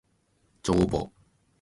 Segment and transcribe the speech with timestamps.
[0.63, 1.11] 帳簿